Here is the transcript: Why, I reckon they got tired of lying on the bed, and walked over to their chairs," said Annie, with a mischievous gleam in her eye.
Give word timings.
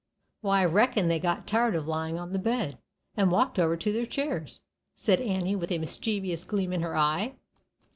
Why, 0.41 0.63
I 0.63 0.65
reckon 0.65 1.09
they 1.09 1.19
got 1.19 1.45
tired 1.45 1.75
of 1.75 1.87
lying 1.87 2.17
on 2.17 2.33
the 2.33 2.39
bed, 2.39 2.79
and 3.15 3.29
walked 3.29 3.59
over 3.59 3.77
to 3.77 3.93
their 3.93 4.07
chairs," 4.07 4.61
said 4.95 5.21
Annie, 5.21 5.55
with 5.55 5.71
a 5.71 5.77
mischievous 5.77 6.43
gleam 6.43 6.73
in 6.73 6.81
her 6.81 6.97
eye. 6.97 7.35